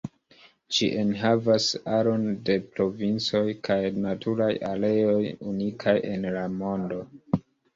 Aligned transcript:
Ĝi 0.75 0.87
enhavas 1.01 1.67
aron 1.97 2.23
de 2.47 2.55
provincoj 2.77 3.43
kaj 3.69 3.79
naturaj 4.09 4.51
areoj 4.73 5.21
unikaj 5.53 5.97
en 6.15 6.27
la 6.39 6.49
mondo. 6.57 7.03